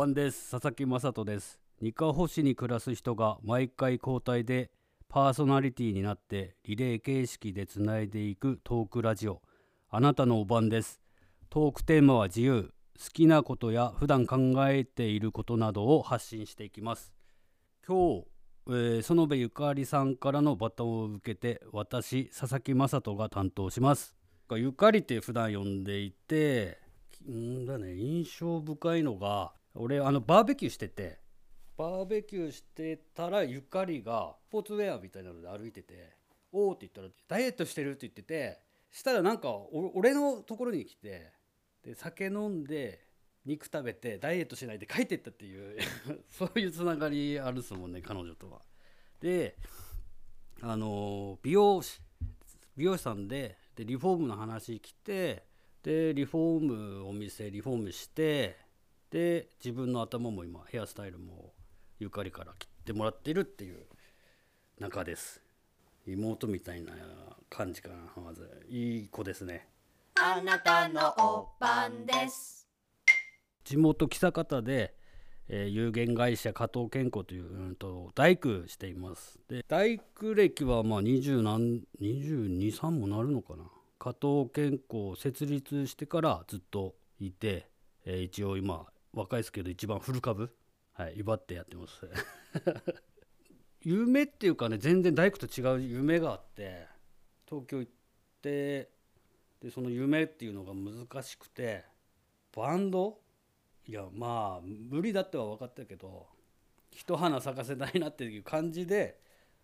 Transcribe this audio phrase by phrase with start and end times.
[0.00, 0.50] おばんです。
[0.50, 1.60] 佐々木雅人です。
[1.82, 4.70] 二カ保市に暮らす人が毎回交代で
[5.10, 9.42] パーソナリティになってリレー形式でつないでいくトークラジオ。
[9.90, 11.02] あなたのおばんです。
[11.50, 12.72] トークテーマは自由。
[12.98, 17.12] 好きなことや普段考えていることなどを発信していきます。
[17.86, 18.26] 今日、
[18.68, 24.16] えー、園部ゆかりさんからのバトンを受けて私佐々木雅人が担当します。
[24.52, 26.78] ゆかりって普段呼んでいて
[27.30, 27.94] んだね。
[27.96, 31.18] 印象深いのが俺あのバーベキューしてて
[31.76, 36.10] バーベキューしてたらゆかりがスポーツウェアみたいなので歩いてて
[36.52, 38.60] 「おお」って言ったら「ダイエットしてる」って言ってて
[38.90, 39.54] したらなんか
[39.94, 41.32] 俺のところに来て
[41.82, 43.06] で酒飲んで
[43.46, 45.78] 肉食べてダイエットしないで帰ってったっていう
[46.28, 48.60] そういうつながりあるっすもんね彼女とは。
[49.20, 49.56] で
[50.62, 52.00] あの美容師
[52.76, 55.44] 美容師さんででリフォームの話来て
[55.82, 58.56] でリフォームお店リフォームして
[59.10, 61.52] で自分の頭も今ヘアスタイルも
[61.98, 63.86] ゆかりから切ってもらってるっていう
[64.78, 65.42] 中です。
[66.06, 66.92] 妹みたいな
[67.48, 69.68] 感じかなまずいい子ですね。
[70.14, 72.68] あなたのおばんです。
[73.64, 74.94] 地元喜多方で、
[75.48, 79.38] えー、有限会社加藤健康という、うんと、大工しています。
[79.48, 83.64] で大工歴はまあ20何223もなるのかな。
[83.98, 87.68] 加藤健康を設立してからずっといて、
[88.04, 90.54] えー、一応今若いですけど一番フル株。
[90.92, 92.06] はい威張ってやってます。
[93.80, 96.86] 夢っていうかね全然大工と違う夢があって
[97.48, 97.92] 東京行っ
[98.42, 98.90] て
[99.60, 101.84] でその夢っていうのが難しくて
[102.54, 103.20] バンド？
[103.86, 106.28] いやまあ無理だっては分かったけど
[106.90, 109.18] 一花咲かせたいなっていう感じで、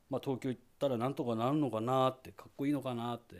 [0.09, 3.37] まあ、東京行ったらなんとかなるのかなってかっこいいのかなって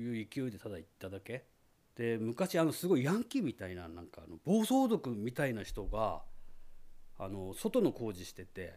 [0.00, 1.44] いう勢いでただ行っただけ。
[1.98, 6.22] で昔あのすごいヤンキーみたいななんかあの暴走族みたいな人が
[7.18, 8.72] あの外の工事してて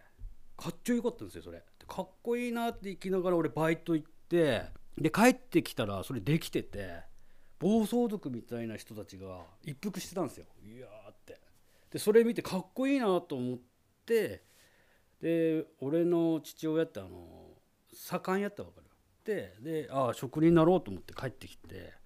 [0.57, 1.63] かっちょよかったんですよそれ。
[1.87, 4.63] かっこいいなって言きながら俺バイト行って
[4.97, 7.01] で帰ってきたらそれできてて
[7.59, 10.45] 暴走族みたいな人たちが一服してたんですよ。
[10.63, 11.39] いやーって。
[11.91, 13.59] でそれ見てかっこいいなと思っ
[14.05, 14.43] て
[15.21, 17.51] で俺の父親ってあの
[17.93, 18.88] 左官やったら分かる。
[18.88, 22.00] ってでああ職人になろうと思って帰ってきて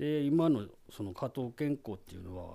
[0.00, 2.54] で今のその加藤健康っていうのは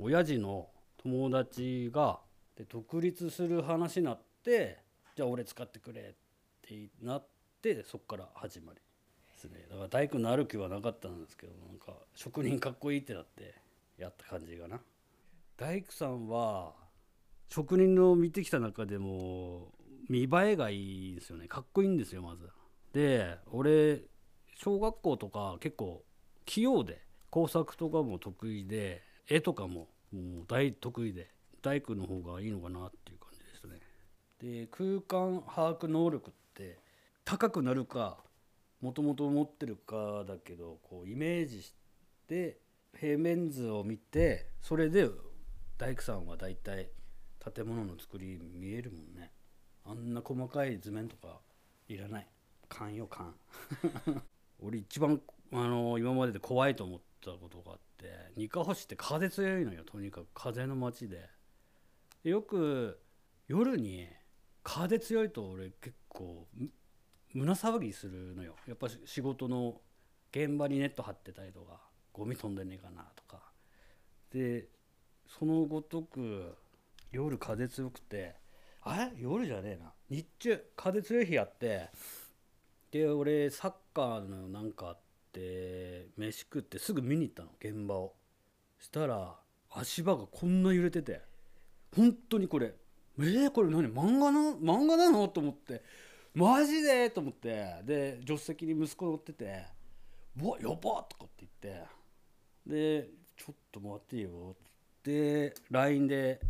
[0.00, 0.70] 親父の
[1.02, 2.18] 友達が
[2.56, 4.78] で独立する話になって
[5.14, 6.04] じゃあ俺使ってくれっ
[6.62, 7.26] てなっ
[7.60, 8.78] てそっから始まり。
[8.78, 8.82] で
[9.38, 9.66] すね。
[9.68, 13.54] だから大工になる気はなかったんですけどなんか職人かっこいいってなって
[13.98, 14.80] やった感じかな。
[15.58, 16.72] 大工さんは
[17.50, 19.72] 職人の見てきた中でも
[20.08, 21.48] 見栄えがいいですよね。
[21.48, 22.48] かっこいいんですよまず。
[22.94, 24.00] で俺
[24.54, 26.02] 小学校とか結構
[26.44, 31.30] 器用で工作とかも得意で絵とかももう大得意で
[31.62, 33.80] 大工の方がいいのかなっていう感じですね。
[34.40, 36.78] で空間把握能力って
[37.24, 38.18] 高くなるか
[38.80, 41.72] もともと持ってるかだけどこうイメージし
[42.26, 42.58] て
[42.98, 45.08] 平面図を見てそれで
[45.78, 46.90] 大工さんは大体
[47.54, 49.30] 建物の作り見えるもんね。
[49.84, 51.40] あんな細かい図面とか
[51.88, 52.26] いらない
[52.68, 53.34] 勘よ勘
[54.60, 55.20] 俺一番
[55.52, 60.26] あの今までで怖いと思ったことがあって二カ星って風強いのよとにかく。
[60.34, 61.28] 風の街で。
[62.24, 63.00] よく
[63.48, 64.08] 夜に
[64.62, 66.46] 風強いと俺結構
[67.34, 68.56] 胸騒ぎするのよ。
[68.66, 69.80] やっぱ仕事の
[70.30, 71.80] 現場にネット張ってたりとか
[72.12, 73.42] ゴミ飛んでねえかなとか。
[74.30, 74.68] で
[75.26, 76.56] そのごとく
[77.10, 78.36] 夜風強くて
[78.80, 79.12] あれ？
[79.20, 79.92] 夜じゃねえな。
[80.08, 81.90] 日中風強い日あって
[82.90, 85.02] で俺サッカーのなんかあって
[85.40, 88.14] 飯食ってすぐ見に行ったの現場を。
[88.78, 89.36] したら
[89.70, 91.20] 足場がこんな揺れてて
[91.94, 92.74] 本当にこれ
[93.18, 93.86] えー、これ何？
[93.86, 95.28] 漫画の漫画なの？
[95.28, 95.82] と思って
[96.34, 97.10] マジで？
[97.10, 99.66] と思ってで助手席に息子乗ってて
[100.42, 100.78] 「うわやばっ!」
[101.08, 101.84] とかって言って
[102.66, 104.56] で「ちょっと待ってよ」
[105.00, 106.40] って LINE で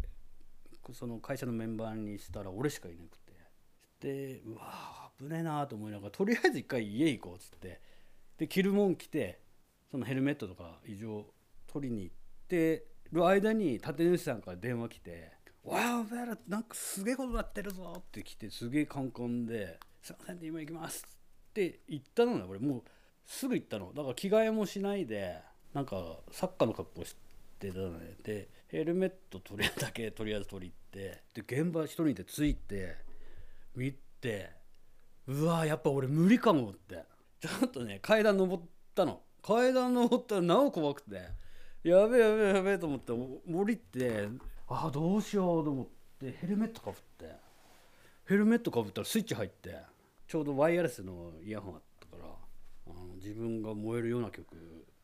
[0.93, 3.33] その会社のメンバーにしたら俺しかいなくて。
[4.01, 7.81] でうわ危ねえなと思いながらとりあえず一回家行こうっつって
[8.39, 9.41] で着るもん着て
[9.91, 11.27] そのヘルメットとか異常
[11.67, 12.15] 取りに行っ
[12.49, 15.33] てる間に立主さんから電話来て
[15.65, 21.07] 「わあお前らなんかすげえことなってるぞ」って来てすげえカンカンで「すいません今行きます」
[21.51, 22.59] って言ったのね俺。
[22.59, 22.83] もう
[23.27, 23.93] すぐ行ったの。
[23.93, 25.39] だから着替えもしないで
[25.75, 27.15] なんかサッカーの格好し
[27.61, 28.17] てたのね。
[28.23, 32.97] でヘルメット取りだけとりあえず取り行ってで現場一人で着いて
[33.77, 34.51] 見て
[35.27, 37.05] うわやっぱ俺無理かもって。
[37.43, 38.63] ちょっとね階段登っ
[38.95, 39.21] たの。
[39.43, 41.17] 階段登ったらなお怖くて。
[41.83, 44.29] やべえやべえやべえと思って降りて
[44.69, 45.87] ああどうしようと思っ
[46.21, 47.35] てヘルメットかぶって。
[48.25, 49.77] ヘルメットかぶったらスイッチ入って
[50.29, 52.29] ちょうどワイヤレスのイヤホンあったから
[52.87, 54.47] あの自分が燃えるような曲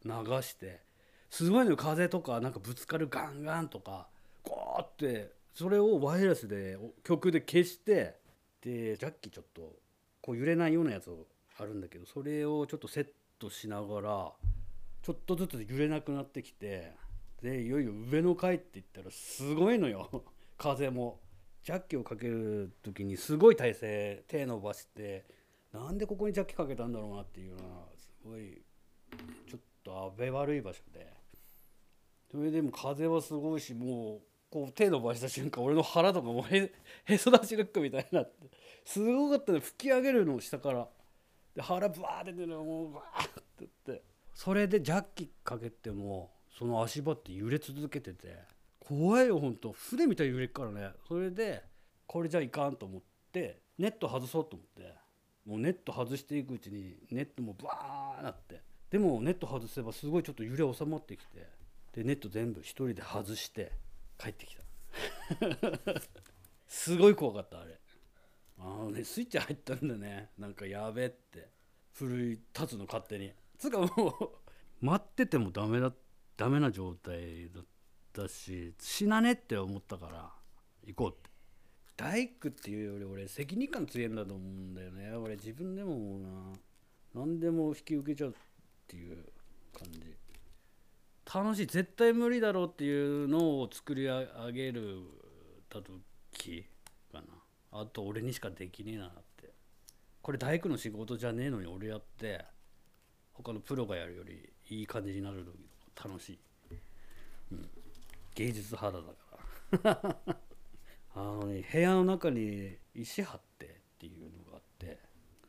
[0.05, 0.11] 流
[0.43, 0.81] して
[1.29, 4.07] すごいのよ風とかなんかぶつかるガンガンとか
[4.45, 8.17] ゴーってそれをワイヤレスで曲で消して
[8.63, 9.73] でジャッキーちょっと
[10.23, 11.27] こう揺れないようなやつを
[11.59, 13.07] あるんだけどそれをちょっとセッ
[13.39, 14.33] トしながら
[15.03, 16.93] ちょっとずつ揺れなくなってきて
[17.43, 20.25] でいよいよ上の階って言ったらすごいのよ。
[20.59, 21.21] 風も。
[21.63, 25.27] ジャッキをかける時にすごい体勢手伸ばして
[25.71, 28.63] なんでここにジャッキかけたんだろうなっていうのはすごい
[29.47, 31.13] ちょっとあべ悪い場所で。
[32.31, 34.21] それでも風はすごいしもう
[34.51, 36.73] こう手伸ばした瞬間俺の腹とかもへ
[37.05, 38.49] へそ出しルックみたいになって
[38.85, 39.61] すごかったね。
[39.61, 40.89] 吹き上げるの下から。
[41.59, 44.05] で腹ブワーって出てもうバーって言って。
[44.33, 48.39] それでジャッキかけてもその足場って揺れ続けてて。
[48.79, 49.73] 怖いよほんと。
[49.73, 50.91] 船みたいに揺れっからね。
[51.09, 51.65] それで
[52.07, 53.03] これじゃいかんと思っ
[53.33, 54.95] てネット外そうと思って。
[55.47, 58.63] もうネット外していくうちにネットもバーなって。
[58.91, 61.45] でもネット外せばすごいちょっと揺れ収まってきて。
[61.93, 63.73] でネット全部一人で外して
[64.17, 64.63] 帰ってきた。
[66.69, 67.81] すごい怖かったあれ。
[68.61, 70.31] あのねスイッチ入ったんだね。
[70.39, 71.49] なんかやべって。
[71.93, 73.33] 奮い立つの勝手に。
[73.59, 75.93] つうかもう待っててもダメだ
[76.37, 77.65] ダメな状態だっ
[78.13, 80.31] たし死なねって思ったから
[80.87, 81.29] 行こうって。
[81.97, 85.13] 大工っていうより俺責任感強いんだと思うんだよね。
[85.17, 86.53] 俺自分でも思うな。
[87.15, 88.35] 何でも引き受けちゃうっ
[88.87, 89.25] ていう
[89.73, 90.01] 感じ。
[91.35, 95.03] 楽しい絶対無理だろうっていうのを作り上げる
[95.69, 96.65] た時
[97.73, 99.53] あと俺にしかできねえなって。
[100.23, 102.45] これ大工の仕事じゃねえのに俺やって
[103.33, 106.39] 他のプロがやるよりいい感じになる時楽しい、
[107.53, 107.69] うん、
[108.35, 109.15] 芸術肌だか
[109.83, 110.39] ら。
[111.15, 114.99] あのね部屋の中に石張ってっていうのがあって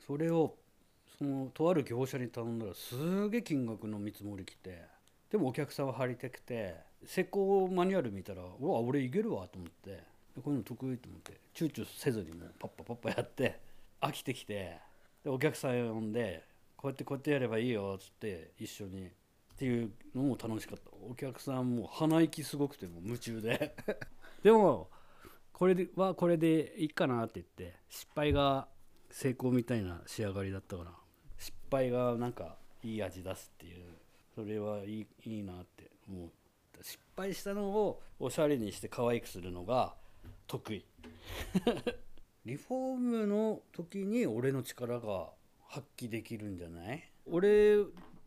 [0.08, 0.56] それを
[1.18, 4.82] そのとある業者に頼んだらすげえ金額の見積もり来て
[5.30, 6.76] でもお客さんは張りたくて
[7.06, 10.04] 施工マニュアル見たらうわ俺いけるわと思って
[10.44, 13.60] こういうの得意と思って躊躇せずにもうパッパパッパやって
[14.02, 14.78] 飽きてきて
[15.24, 16.44] でお客さん呼んで
[16.78, 19.08] こうやってこうやってやればいいよっつって一緒に。
[19.08, 19.12] っ
[19.60, 20.90] ていうのも楽しかった。
[21.06, 23.76] お客さんも鼻息すごくても夢中で。
[24.42, 24.90] でも
[25.52, 28.70] これはこれでいいかなって言って失敗が
[29.12, 30.94] 成功みたいな仕上がりだったから
[31.38, 33.84] 失敗がなんかいい味出すっていう
[34.34, 36.32] それはいいいいなって思う
[36.82, 39.98] 失敗したのをおしゃれにして可愛くするのが
[40.50, 40.86] 得意。
[42.44, 45.30] リフォームの時に俺の力が
[45.68, 47.10] 発揮できるんじゃない？
[47.32, 47.78] 俺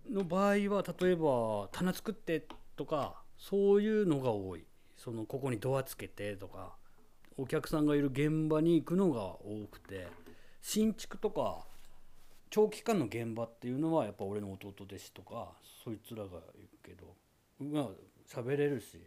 [0.09, 2.47] の場合は例えば棚作って
[2.77, 4.65] とかそういうのが多い。
[4.97, 6.77] そのここにドアつけてとか
[7.37, 10.07] お客さんがいる現場に行くのが多くて
[10.61, 11.67] 新築とか
[12.51, 15.49] 長期間の現場っていうのはやっぱ俺の弟弟子とか
[15.83, 16.43] そいつらが行く
[16.85, 17.17] けど
[17.59, 17.89] まあ
[18.29, 19.01] 喋れるし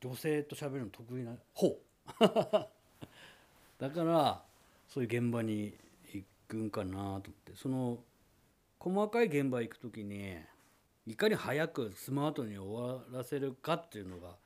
[0.00, 1.76] 女性と喋るの得意な方
[3.78, 4.44] だから
[4.88, 5.74] そういう現場に
[6.12, 7.54] 行くんかなと思って。
[7.56, 8.02] その
[8.78, 10.36] 細かい現場行く時に
[11.06, 14.36] いかに早くスマートに終わらせるかっていうのが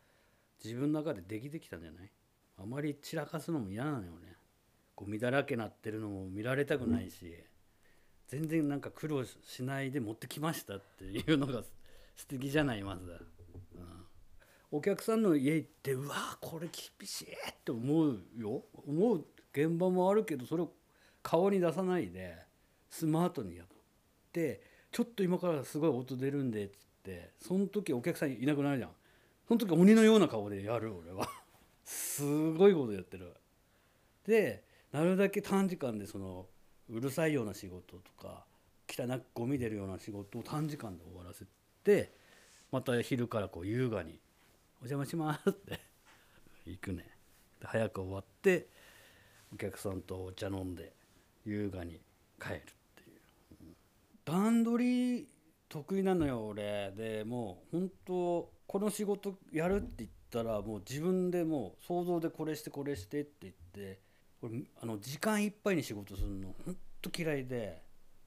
[0.63, 2.11] 自分の中でできてきたんじゃない？
[2.59, 4.37] あまり散らかすのも嫌なのよね。
[4.95, 7.35] ゴミだらけなってるのも見られたくないし、
[8.29, 11.63] 全然なんか苦労しないで持ってきましたっていうのが
[12.17, 13.11] 素敵じゃないまず、
[13.75, 14.06] うん、
[14.77, 18.63] お客さんの家行ってうわこれ厳しいって思うよ。
[18.87, 20.71] 思う現場もあるけどそれを
[21.23, 22.37] 顔に出さないで
[22.91, 23.67] スマートにやっ
[24.33, 24.61] て
[24.93, 28.91] ちょっと今からすごい音出るんでっつってその時お客さんいなくなるじゃん。
[29.49, 31.27] その時鬼のような顔でやる俺は。
[31.85, 33.33] すごいことやってる。
[34.27, 36.47] でなるだけ短時間でその
[36.91, 38.45] うるさいような仕事とか
[38.89, 41.47] 汚くゴミ出るような仕事を短時間で終わらせ
[41.83, 42.13] て
[42.71, 44.21] また昼からこう優雅に
[44.83, 45.81] 「お邪魔します」って。
[46.67, 47.05] 行くね。
[47.61, 48.69] で早く終わって
[49.53, 50.95] お客さんとお茶飲んで
[51.45, 52.01] 優雅に
[52.41, 52.61] 帰るっ
[52.97, 53.15] てい
[53.71, 53.75] う、
[54.25, 55.29] 段取り
[55.69, 56.93] 得意なのよ俺。
[56.97, 64.01] でもう本当この仕事やるって言ったらもう自分でもう想像でこれしてこれしてって言って
[64.43, 66.55] 俺あの時間いっぱいに仕事するの。
[66.65, 67.83] ほんと嫌いで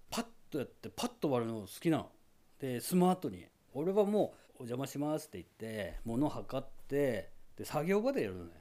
[0.10, 2.12] パッとやってパッと終わるの好きなの。
[2.60, 3.46] でスマートに。
[3.74, 8.51] 俺はもう「お邪魔します」って言って物測ってで作業場でやるのね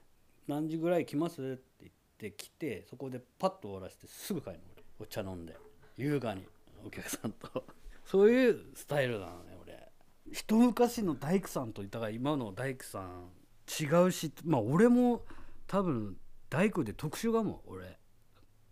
[0.49, 1.43] 何時ぐらい来ます？
[1.43, 4.85] って言って来てそこでパッと終わらせてすぐ帰るの俺。
[5.01, 5.55] お茶飲んで。
[5.99, 6.47] 優雅に。
[6.85, 7.65] お客さんと。
[8.07, 9.93] そういうスタイルなのね俺。
[10.33, 13.31] 一昔の大工さんといたが今の大工さん
[13.69, 15.25] 違うしまあ俺も
[15.67, 17.99] 多分大工で特殊かも俺。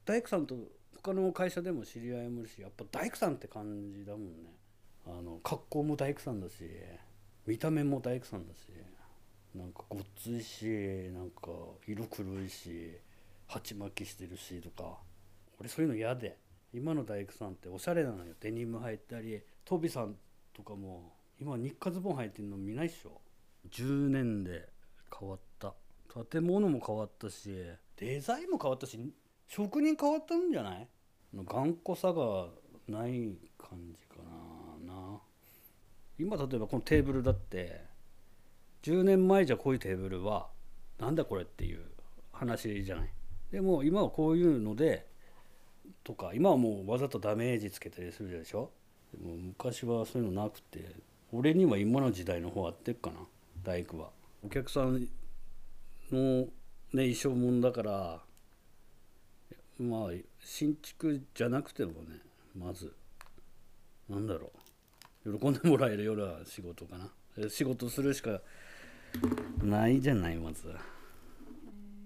[0.07, 0.57] 大工さんと
[1.03, 4.57] 他の会社でも知り合いもいるしやっぱ大工さんって感じだもんね。
[5.05, 6.65] あの格好も大工さんだし
[7.47, 8.59] 見た目も大工さんだし
[9.55, 10.65] なんかごっついし
[11.15, 11.49] なんか
[11.87, 12.93] 色黒いし
[13.47, 14.99] 鉢巻きしてるしとか
[15.59, 16.37] 俺そういうの嫌で
[16.75, 18.35] 今の大工さんっておしゃれなのよ。
[18.41, 20.17] デニム履いたりトビさん
[20.53, 23.21] とかも今日課ズボン履いてるの見ないっしょ。
[23.71, 24.69] 10年で
[25.19, 25.75] 変わった。
[26.31, 27.51] 建物も変わったし
[27.97, 28.99] デザインも変わったし
[29.47, 30.89] 職人変わったんじゃない？
[31.35, 32.49] 頑固さが
[32.89, 34.36] ない感じかなな
[36.19, 37.83] 今例えばこのテーブルだって
[38.83, 40.49] 10年前じゃこういうテーブルは
[40.99, 41.81] なんだこれっていう
[42.33, 43.11] 話じゃない。
[43.51, 45.07] でも今はこういうので
[46.05, 48.71] とか今はもうわざとダメージつけたりするでしょ。
[49.13, 50.95] でも昔はそういうのなくて
[51.33, 53.17] 俺には今の時代の方合ってっかな
[53.63, 54.11] 大工は。
[54.45, 55.09] お客さん
[56.13, 56.49] のね
[56.93, 58.21] 衣装もんだから
[59.79, 62.21] まあ新築じゃなくてもね
[62.57, 62.95] まず
[64.09, 64.66] なんだろう。
[65.27, 67.11] 喜んでもらえるような仕事かな。
[67.49, 68.41] 仕事するしか
[69.63, 70.73] ないじゃないまず。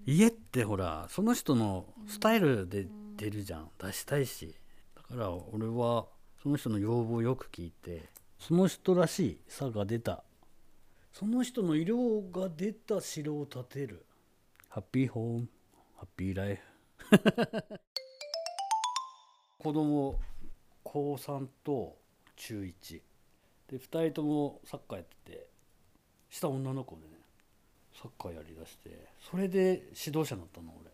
[0.05, 3.69] 家ってほらその人のスタイルで出るじゃん。
[3.77, 4.55] 出したいし。
[4.95, 6.07] だから俺は
[6.41, 8.09] その人の要望をよく聞いて
[8.39, 10.23] その人らしい差が出た。
[11.13, 14.05] その人の色が出た城を建てる。
[14.69, 15.47] ハッピーホーム
[15.97, 16.61] ハッピーライフ
[19.59, 20.17] 子供
[20.81, 21.97] 高3と
[22.37, 23.01] 中1
[23.71, 25.47] で2人ともサッカーやってて
[26.29, 27.21] 下女の子でね
[27.93, 30.91] サッカーやりだしてそれで指導者になったの俺。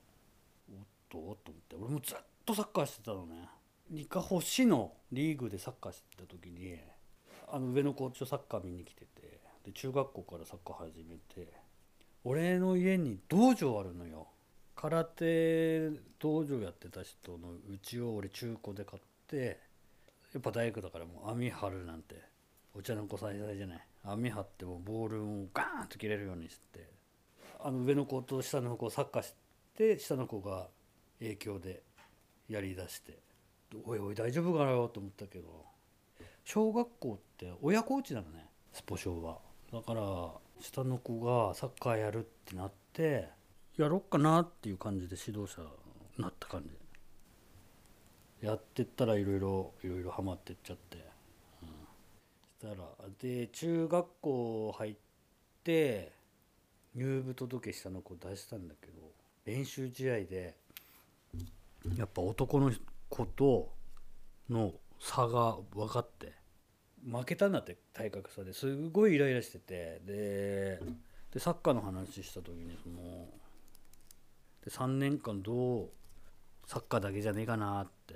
[0.78, 1.76] おっとおっと思って。
[1.76, 3.48] 俺もずっとサッカーしてたのね。
[3.90, 6.78] 二カ保市のリーグでサッカーしてた時に
[7.50, 11.54] あの上の子ちサッカー見に来ててで中学校からサッカー始めて
[12.26, 14.28] 俺の家に道場あるのよ。
[14.76, 19.60] 空手道場やってた人のうちを俺中古で買って
[20.34, 22.22] やっぱ大工だからもう網張るなんて
[22.78, 23.80] お茶の子最大じゃない。
[24.04, 26.88] 網張ってもボールをガーンと切れるようにして
[27.60, 29.34] あの上の子と下の子をサッカーし
[29.76, 30.68] て下の子が
[31.20, 31.82] 影響で
[32.48, 33.18] やりだして
[33.84, 35.66] おいおい大丈夫かなよと思ったけど
[36.46, 39.40] 小学校って親コーチなのねスポ少は。
[39.74, 40.02] だから
[40.62, 43.28] 下の子がサッカーやるってなって
[43.76, 45.62] やろっかなっていう感じで指導者
[46.18, 46.64] になった感
[48.42, 48.48] じ。
[48.48, 50.98] やってったらいろいろいろいろハマってっちゃって、
[52.62, 52.76] たら。
[53.20, 54.96] で中学校入っ
[55.64, 56.12] て
[56.96, 59.02] 入部届下の子出したんだけど
[59.46, 60.56] 練習試合で
[61.96, 62.72] やっぱ男の
[63.10, 63.72] 子と
[64.50, 66.34] の差が分かって
[67.10, 68.54] 負けたんだって体格差で。
[68.54, 70.02] すごいイライラしてて。
[70.06, 70.80] で
[71.32, 73.28] でサッカーの話した時にその
[74.64, 75.90] で3年間どう
[76.66, 78.16] サッカーだけじゃねえかなって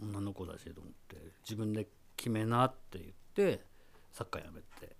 [0.00, 3.64] 女の子だしと思って自分で決めなって言って
[4.12, 4.96] サッカーやめて。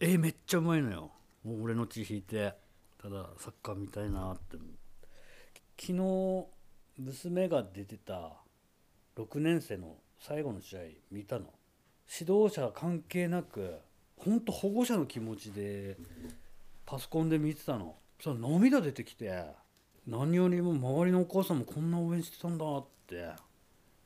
[0.00, 1.10] えめっちゃうまいのよ。
[1.42, 2.54] もう俺の血引いて。
[3.00, 4.58] ただサッカー見たいなって。
[5.78, 6.46] 昨日
[6.98, 8.32] 娘が出てた
[9.16, 11.46] 6年生の最後の試合見たの。
[12.20, 13.78] 指導者関係なく
[14.16, 15.96] 本当保護者の気持ちで
[16.84, 17.96] パソコンで見てたの。
[18.18, 19.44] そしたら涙出てきて
[20.06, 23.30] 何よりも周りのお母さんもこんな応援してたんだって。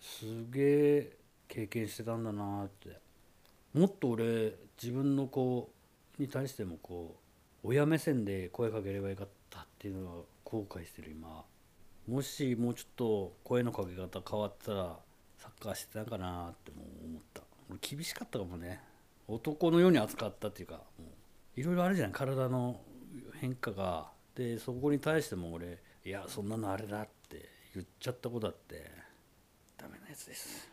[0.01, 1.17] すげえ
[1.49, 3.10] 経験してたんだなって。
[3.75, 5.71] もっと俺自分の子
[6.19, 7.17] に対してもこ
[7.65, 11.45] う親目線で声かければよかったっていうのは後悔してる今。
[12.09, 14.97] もしもうちょっと声のかけ方変わったら
[15.39, 17.43] サッカーしてたかなっても思った。
[17.81, 18.81] 厳しかったかもね。
[19.29, 20.81] 男のように扱ったっていうか
[21.55, 22.13] いろいろあるじゃん。
[22.13, 22.81] 体の
[23.41, 24.11] 変化が。
[24.35, 28.91] でそこに対しても俺いやそんなのあれだって言っちゃったことだって
[29.77, 30.69] ダメなやつです。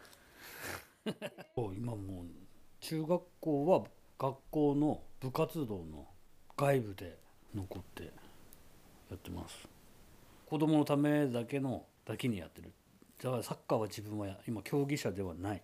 [1.76, 2.47] 今もう
[2.80, 3.84] 中学校は
[4.20, 6.08] 学校の部活動の
[6.56, 7.18] 外部で
[7.56, 8.10] 残ってや
[9.16, 9.68] ってます。
[10.46, 12.72] 子供のためだけのだけにやってる。
[13.22, 15.62] だからサッカーは自分は今競技者ではない。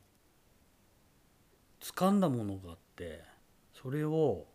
[1.82, 3.22] 掴んだものがあって
[3.74, 4.46] それを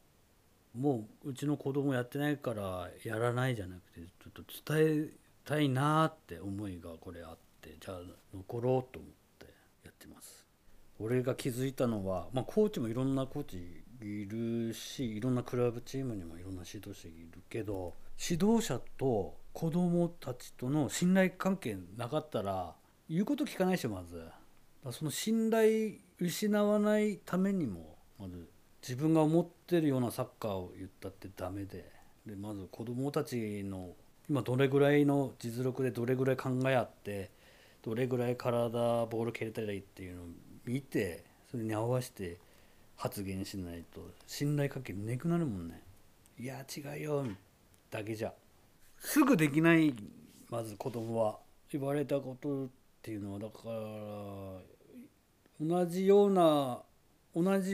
[0.75, 5.11] もううちの子供やってないからやらないじゃなくてちょっと伝え
[5.45, 7.99] たいなって思いがこれあってじゃあ
[8.35, 9.47] 残ろうと思って
[9.85, 10.38] やってます。
[10.99, 22.75] 俺が気づいたのはまあコーチもいろんなコーチいるしいろんなクラブチームにもいろんな指導者いるけど指導者と子供たちとの信頼関係なかったら
[23.09, 24.23] 言うこと聞かないしまず。
[24.93, 28.49] その信頼失わないためにもまず
[28.83, 31.85] 自分が思ってるようなサッカーを言ったってダメで
[32.27, 33.91] でまず子供たちの
[34.29, 37.31] 今どれぐらいの実力でどれぐらい考えあって
[37.83, 40.27] どれぐらい体ボール蹴れたらいいっていうのを
[40.69, 42.37] 見てそれに合わせて
[42.97, 45.81] 発言しないと信頼関係なくなるもんね。
[46.39, 47.25] いや違うよ
[47.91, 48.33] だけじゃ。
[48.99, 49.95] すぐできない
[50.51, 51.39] まず子供は
[51.73, 52.69] 言われたことっ
[53.01, 53.71] ていうのはだから
[55.61, 56.81] 同じような
[57.35, 57.73] 同じ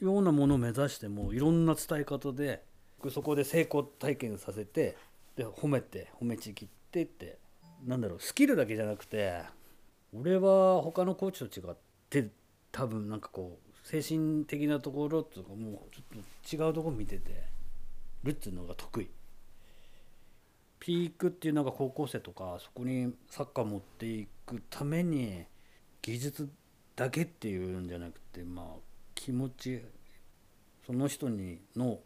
[0.00, 2.62] ようなものを目指してもいろんな伝え方で
[3.10, 4.96] そこで成功体験させて
[5.34, 7.38] で褒めて褒めちぎってって
[7.84, 9.42] なんだろうスキルだけじゃなくて
[10.14, 11.91] 俺は他のコーチと違って
[12.72, 17.30] 多分なんかこう精神的なところとかもうちょっと違うとこ見てて
[18.24, 19.10] るっていうのが得意。
[20.80, 25.44] ピークっていうのが高校生とかそこにサッカー持っていくために
[26.00, 26.50] 技術
[26.96, 28.66] だけっていうんじゃなくてまあ
[29.14, 29.80] 気持ち
[30.84, 32.00] その人にの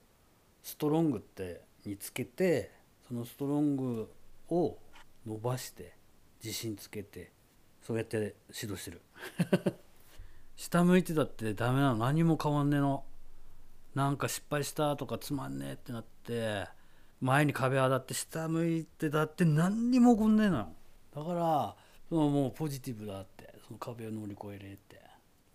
[0.62, 2.70] ストロングって見つけて
[3.08, 4.10] そのストロング
[4.50, 4.76] を
[5.26, 5.94] 伸ばして
[6.44, 7.32] 自信つけて
[7.82, 9.00] そうやって指導してる
[10.76, 11.96] 下向いてたってダメなの？
[11.96, 13.02] 何も変わんねえの？
[13.94, 16.66] なんか失敗したとかつまんねえってなって
[17.22, 20.68] 前に壁当たって下向いてたって何にも起こんねえの
[21.14, 21.74] だから
[22.10, 25.00] そのもうポジティブだってその壁を乗り越えれって。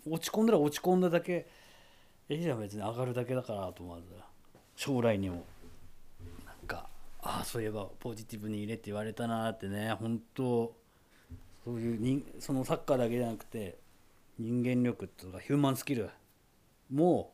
[0.10, 1.46] 落ち込んだら落ち込んだだけ
[2.28, 2.82] いいじゃん別に。
[2.82, 4.02] 上がるだけだからとまず。
[4.76, 5.44] 将来にも。
[6.44, 6.88] なんか
[7.22, 9.94] ああそういえばポジティブに入れって言われたなってね。
[10.00, 10.74] 本当
[11.64, 13.78] そういう人そのサッカーだけじゃなくて
[14.42, 16.10] 人間力っていうかヒューマンスキル
[16.92, 17.34] も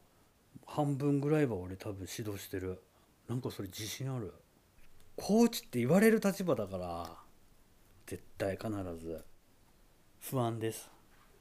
[0.58, 2.84] う半分ぐらいは俺多分指導してる。
[3.30, 4.34] なんかそれ自信ある。
[5.16, 7.10] コーチって言われる立場だから。
[8.06, 9.24] 絶対必ず。
[10.20, 10.92] 不安です。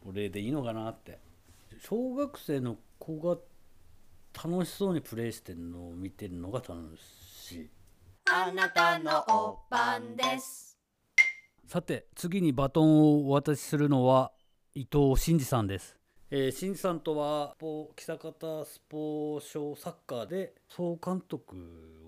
[0.07, 1.19] 俺でいいのかなって。
[1.81, 3.37] 小学生の子が
[4.33, 7.71] 楽しそうにプレーしてるのを見てるのが楽しい。
[8.31, 10.79] あなたのおばんです。
[11.67, 14.31] さて次にバトンをお渡しするのは
[14.77, 15.97] 伊藤真二さんです。
[16.31, 17.57] えー、新さんとは
[17.97, 21.57] 喜多方スポー賞サッカーで総監督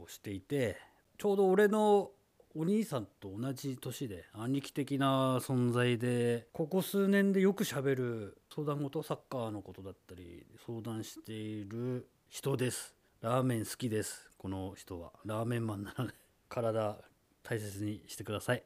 [0.04, 0.76] をしていて
[1.16, 2.10] ちょうど俺の
[2.54, 12.94] お兄さんと同じ年で兄貴的な存在でここ数年でよくしゃべる相談事サッカーのことだったり相談している人です。
[13.22, 14.30] ラーメン好きです。
[14.36, 15.12] この人は。
[15.24, 16.12] ラーメンマンなので
[16.50, 16.98] 体
[17.42, 18.62] 大切にしてください。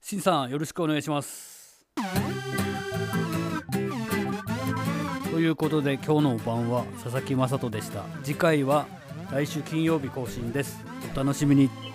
[0.00, 1.86] 新さんよろしくお願いします。
[5.44, 8.04] いうことで今日の晩は佐々木雅人でした。
[8.22, 8.86] 次回は
[9.30, 10.84] 来週金曜日更新です。
[11.14, 11.93] お楽しみに。